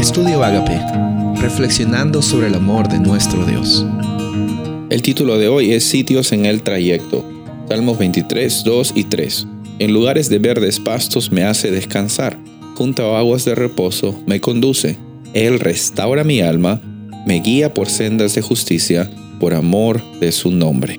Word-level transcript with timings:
Estudio 0.00 0.42
Agape, 0.42 0.80
reflexionando 1.42 2.22
sobre 2.22 2.46
el 2.46 2.54
amor 2.54 2.88
de 2.88 2.98
nuestro 2.98 3.44
Dios. 3.44 3.84
El 4.88 5.02
título 5.02 5.36
de 5.38 5.48
hoy 5.48 5.72
es 5.72 5.84
Sitios 5.84 6.32
en 6.32 6.46
el 6.46 6.62
trayecto. 6.62 7.22
Salmos 7.68 7.98
23, 7.98 8.64
2 8.64 8.92
y 8.96 9.04
3. 9.04 9.46
En 9.78 9.92
lugares 9.92 10.30
de 10.30 10.38
verdes 10.38 10.80
pastos 10.80 11.30
me 11.30 11.44
hace 11.44 11.70
descansar, 11.70 12.38
junto 12.76 13.14
a 13.14 13.18
aguas 13.18 13.44
de 13.44 13.54
reposo 13.54 14.18
me 14.26 14.40
conduce. 14.40 14.96
Él 15.34 15.60
restaura 15.60 16.24
mi 16.24 16.40
alma, 16.40 16.80
me 17.26 17.40
guía 17.40 17.74
por 17.74 17.90
sendas 17.90 18.34
de 18.34 18.40
justicia, 18.40 19.10
por 19.38 19.52
amor 19.52 20.00
de 20.18 20.32
su 20.32 20.50
nombre. 20.50 20.98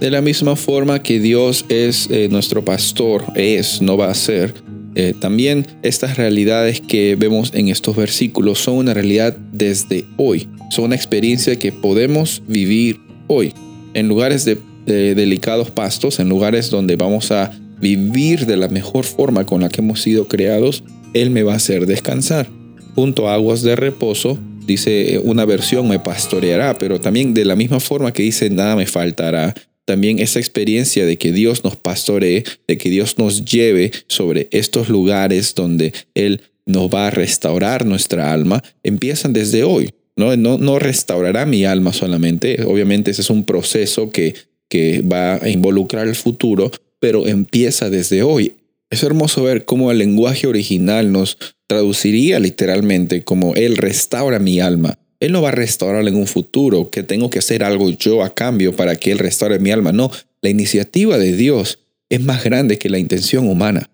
De 0.00 0.10
la 0.10 0.20
misma 0.20 0.54
forma 0.54 1.02
que 1.02 1.18
Dios 1.18 1.64
es 1.70 2.10
eh, 2.10 2.28
nuestro 2.30 2.62
pastor, 2.62 3.24
es, 3.36 3.80
no 3.80 3.96
va 3.96 4.10
a 4.10 4.14
ser, 4.14 4.52
eh, 4.96 5.14
también 5.18 5.66
estas 5.82 6.16
realidades 6.16 6.80
que 6.80 7.16
vemos 7.16 7.52
en 7.54 7.68
estos 7.68 7.96
versículos 7.96 8.60
son 8.60 8.76
una 8.76 8.94
realidad 8.94 9.36
desde 9.52 10.04
hoy, 10.16 10.48
son 10.70 10.86
una 10.86 10.94
experiencia 10.94 11.58
que 11.58 11.72
podemos 11.72 12.42
vivir 12.46 13.00
hoy, 13.26 13.52
en 13.94 14.08
lugares 14.08 14.44
de, 14.44 14.58
delicados 14.86 15.70
pastos, 15.70 16.20
en 16.20 16.28
lugares 16.28 16.70
donde 16.70 16.96
vamos 16.96 17.32
a 17.32 17.50
vivir 17.80 18.46
de 18.46 18.56
la 18.56 18.68
mejor 18.68 19.04
forma 19.04 19.46
con 19.46 19.62
la 19.62 19.68
que 19.68 19.80
hemos 19.80 20.02
sido 20.02 20.28
creados, 20.28 20.84
Él 21.14 21.30
me 21.30 21.42
va 21.42 21.54
a 21.54 21.56
hacer 21.56 21.86
descansar. 21.86 22.48
Junto 22.94 23.28
a 23.28 23.34
aguas 23.34 23.62
de 23.62 23.76
reposo, 23.76 24.38
dice 24.66 25.20
una 25.24 25.44
versión, 25.44 25.88
me 25.88 25.98
pastoreará, 25.98 26.78
pero 26.78 27.00
también 27.00 27.34
de 27.34 27.44
la 27.44 27.56
misma 27.56 27.80
forma 27.80 28.12
que 28.12 28.22
dice, 28.22 28.50
nada 28.50 28.76
me 28.76 28.86
faltará 28.86 29.54
también 29.84 30.18
esa 30.18 30.38
experiencia 30.38 31.06
de 31.06 31.18
que 31.18 31.32
Dios 31.32 31.64
nos 31.64 31.76
pastoree, 31.76 32.44
de 32.66 32.78
que 32.78 32.90
Dios 32.90 33.18
nos 33.18 33.44
lleve 33.44 33.92
sobre 34.06 34.48
estos 34.50 34.88
lugares 34.88 35.54
donde 35.54 35.92
Él 36.14 36.40
nos 36.66 36.88
va 36.88 37.08
a 37.08 37.10
restaurar 37.10 37.84
nuestra 37.84 38.32
alma, 38.32 38.62
empiezan 38.82 39.32
desde 39.32 39.64
hoy. 39.64 39.90
No, 40.16 40.36
no, 40.36 40.78
restaurará 40.78 41.44
mi 41.44 41.64
alma 41.64 41.92
solamente, 41.92 42.62
obviamente 42.64 43.10
ese 43.10 43.22
es 43.22 43.30
un 43.30 43.44
proceso 43.44 44.10
que, 44.10 44.34
que 44.68 45.02
va 45.02 45.34
a 45.42 45.48
involucrar 45.48 46.06
el 46.06 46.14
futuro, 46.14 46.70
pero 47.00 47.26
empieza 47.26 47.90
desde 47.90 48.22
hoy. 48.22 48.54
Es 48.90 49.02
hermoso 49.02 49.42
ver 49.42 49.64
cómo 49.64 49.90
el 49.90 49.98
lenguaje 49.98 50.46
original 50.46 51.10
nos 51.10 51.36
traduciría 51.66 52.38
literalmente 52.38 53.24
como 53.24 53.54
Él 53.54 53.76
restaura 53.76 54.38
mi 54.38 54.60
alma. 54.60 54.98
Él 55.24 55.32
no 55.32 55.42
va 55.42 55.48
a 55.48 55.52
restaurar 55.52 56.06
en 56.06 56.16
un 56.16 56.26
futuro, 56.26 56.90
que 56.90 57.02
tengo 57.02 57.30
que 57.30 57.38
hacer 57.38 57.64
algo 57.64 57.90
yo 57.90 58.22
a 58.22 58.34
cambio 58.34 58.76
para 58.76 58.96
que 58.96 59.10
Él 59.10 59.18
restaure 59.18 59.58
mi 59.58 59.70
alma. 59.70 59.92
No, 59.92 60.10
la 60.42 60.50
iniciativa 60.50 61.16
de 61.16 61.34
Dios 61.34 61.78
es 62.10 62.20
más 62.20 62.44
grande 62.44 62.78
que 62.78 62.90
la 62.90 62.98
intención 62.98 63.48
humana. 63.48 63.90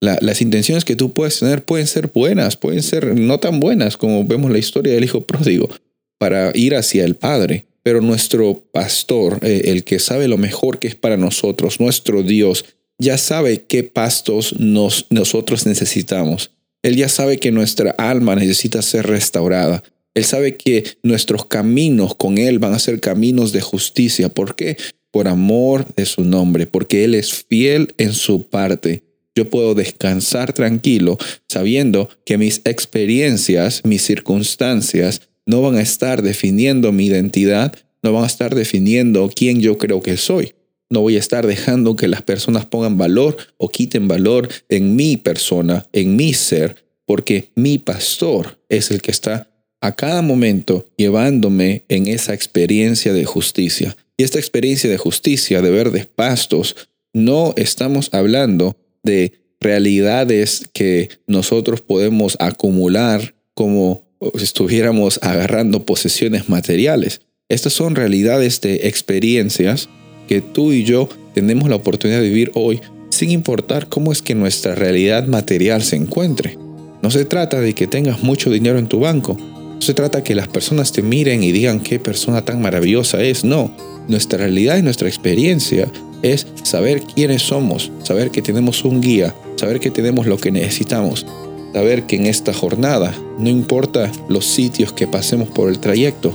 las 0.00 0.42
intenciones 0.42 0.84
que 0.84 0.96
tú 0.96 1.14
puedes 1.14 1.38
tener 1.38 1.64
pueden 1.64 1.86
ser 1.86 2.08
buenas, 2.08 2.58
pueden 2.58 2.82
ser 2.82 3.18
no 3.18 3.40
tan 3.40 3.58
buenas 3.58 3.96
como 3.96 4.26
vemos 4.26 4.50
la 4.50 4.58
historia 4.58 4.92
del 4.92 5.04
Hijo 5.04 5.24
pródigo, 5.24 5.70
para 6.18 6.52
ir 6.54 6.74
hacia 6.74 7.04
el 7.04 7.16
Padre. 7.16 7.64
Pero 7.82 8.02
nuestro 8.02 8.62
pastor, 8.70 9.38
eh, 9.40 9.62
el 9.66 9.84
que 9.84 9.98
sabe 9.98 10.28
lo 10.28 10.36
mejor 10.36 10.78
que 10.78 10.88
es 10.88 10.94
para 10.94 11.16
nosotros, 11.16 11.80
nuestro 11.80 12.22
Dios, 12.22 12.66
ya 12.98 13.16
sabe 13.16 13.62
qué 13.62 13.84
pastos 13.84 14.58
nos, 14.58 15.06
nosotros 15.08 15.64
necesitamos. 15.66 16.50
Él 16.82 16.96
ya 16.96 17.08
sabe 17.08 17.38
que 17.38 17.50
nuestra 17.50 17.92
alma 17.92 18.36
necesita 18.36 18.82
ser 18.82 19.06
restaurada. 19.06 19.82
Él 20.14 20.24
sabe 20.24 20.56
que 20.56 20.84
nuestros 21.02 21.46
caminos 21.46 22.14
con 22.14 22.38
Él 22.38 22.60
van 22.60 22.72
a 22.72 22.78
ser 22.78 23.00
caminos 23.00 23.52
de 23.52 23.60
justicia. 23.60 24.28
¿Por 24.28 24.54
qué? 24.54 24.76
Por 25.10 25.26
amor 25.26 25.86
de 25.96 26.06
su 26.06 26.24
nombre, 26.24 26.66
porque 26.66 27.04
Él 27.04 27.14
es 27.14 27.44
fiel 27.48 27.94
en 27.98 28.12
su 28.12 28.48
parte. 28.48 29.02
Yo 29.34 29.50
puedo 29.50 29.74
descansar 29.74 30.52
tranquilo 30.52 31.18
sabiendo 31.48 32.08
que 32.24 32.38
mis 32.38 32.60
experiencias, 32.64 33.82
mis 33.84 34.02
circunstancias, 34.02 35.22
no 35.46 35.60
van 35.60 35.74
a 35.74 35.82
estar 35.82 36.22
definiendo 36.22 36.92
mi 36.92 37.06
identidad, 37.06 37.74
no 38.02 38.12
van 38.12 38.22
a 38.24 38.28
estar 38.28 38.54
definiendo 38.54 39.28
quién 39.34 39.60
yo 39.60 39.78
creo 39.78 40.00
que 40.00 40.16
soy. 40.16 40.54
No 40.90 41.00
voy 41.00 41.16
a 41.16 41.20
estar 41.20 41.46
dejando 41.46 41.96
que 41.96 42.06
las 42.06 42.22
personas 42.22 42.66
pongan 42.66 42.96
valor 42.96 43.36
o 43.56 43.68
quiten 43.68 44.06
valor 44.06 44.48
en 44.68 44.94
mi 44.94 45.16
persona, 45.16 45.86
en 45.92 46.14
mi 46.14 46.34
ser, 46.34 46.84
porque 47.04 47.50
mi 47.56 47.78
pastor 47.78 48.60
es 48.68 48.92
el 48.92 49.02
que 49.02 49.10
está 49.10 49.50
a 49.84 49.94
cada 49.94 50.22
momento 50.22 50.86
llevándome 50.96 51.84
en 51.90 52.06
esa 52.06 52.32
experiencia 52.32 53.12
de 53.12 53.26
justicia. 53.26 53.94
Y 54.16 54.22
esta 54.22 54.38
experiencia 54.38 54.88
de 54.88 54.96
justicia, 54.96 55.60
de 55.60 55.70
verdes 55.70 56.06
pastos, 56.06 56.74
no 57.12 57.52
estamos 57.58 58.08
hablando 58.12 58.78
de 59.02 59.34
realidades 59.60 60.70
que 60.72 61.10
nosotros 61.26 61.82
podemos 61.82 62.38
acumular 62.40 63.34
como 63.52 64.04
si 64.36 64.44
estuviéramos 64.44 65.20
agarrando 65.20 65.84
posesiones 65.84 66.48
materiales. 66.48 67.20
Estas 67.50 67.74
son 67.74 67.94
realidades 67.94 68.62
de 68.62 68.88
experiencias 68.88 69.90
que 70.28 70.40
tú 70.40 70.72
y 70.72 70.84
yo 70.84 71.10
tenemos 71.34 71.68
la 71.68 71.76
oportunidad 71.76 72.22
de 72.22 72.28
vivir 72.30 72.52
hoy 72.54 72.80
sin 73.10 73.30
importar 73.30 73.90
cómo 73.90 74.12
es 74.12 74.22
que 74.22 74.34
nuestra 74.34 74.74
realidad 74.74 75.26
material 75.26 75.82
se 75.82 75.96
encuentre. 75.96 76.56
No 77.02 77.10
se 77.10 77.26
trata 77.26 77.60
de 77.60 77.74
que 77.74 77.86
tengas 77.86 78.22
mucho 78.22 78.50
dinero 78.50 78.78
en 78.78 78.88
tu 78.88 79.00
banco, 79.00 79.36
se 79.84 79.94
trata 79.94 80.24
que 80.24 80.34
las 80.34 80.48
personas 80.48 80.92
te 80.92 81.02
miren 81.02 81.42
y 81.44 81.52
digan 81.52 81.80
qué 81.80 82.00
persona 82.00 82.44
tan 82.44 82.60
maravillosa 82.62 83.22
es. 83.22 83.44
No, 83.44 83.70
nuestra 84.08 84.38
realidad 84.38 84.78
y 84.78 84.82
nuestra 84.82 85.08
experiencia 85.08 85.88
es 86.22 86.46
saber 86.62 87.02
quiénes 87.02 87.42
somos, 87.42 87.92
saber 88.02 88.30
que 88.30 88.40
tenemos 88.40 88.84
un 88.84 89.02
guía, 89.02 89.34
saber 89.56 89.80
que 89.80 89.90
tenemos 89.90 90.26
lo 90.26 90.38
que 90.38 90.50
necesitamos, 90.50 91.26
saber 91.74 92.04
que 92.04 92.16
en 92.16 92.26
esta 92.26 92.54
jornada, 92.54 93.14
no 93.38 93.50
importa 93.50 94.10
los 94.28 94.46
sitios 94.46 94.92
que 94.92 95.06
pasemos 95.06 95.48
por 95.50 95.68
el 95.68 95.78
trayecto, 95.78 96.32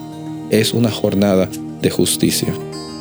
es 0.51 0.73
una 0.73 0.91
jornada 0.91 1.49
de 1.81 1.89
justicia. 1.89 2.53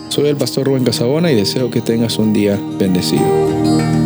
Soy 0.08 0.28
el 0.28 0.36
pastor 0.36 0.66
Rubén 0.66 0.84
Casabona 0.84 1.30
y 1.30 1.36
deseo 1.36 1.70
que 1.70 1.82
tengas 1.82 2.18
un 2.18 2.32
día 2.32 2.58
bendecido. 2.78 3.97